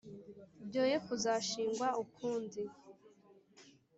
byoye 0.67 0.97
kuzashingwa 1.05 1.87
ukundi. 2.03 2.61